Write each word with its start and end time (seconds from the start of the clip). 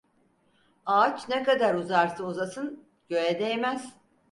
Ağaç 0.85 1.29
ne 1.29 1.43
kadar 1.43 1.75
uzarsa 1.75 2.23
uzasın 2.23 2.83
göğe 3.09 3.39
değmez. 3.39 3.97